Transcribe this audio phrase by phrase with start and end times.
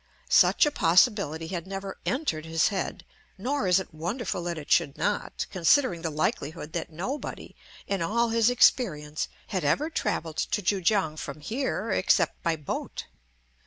[0.31, 3.05] Such a possibility had never entered his head;
[3.37, 8.29] nor is it wonderful that it should not, considering the likelihood that nobody, in all
[8.29, 13.05] his experience, had ever travelled to Kui kiang from here except by boat.